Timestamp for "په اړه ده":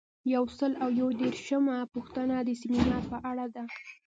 3.11-3.63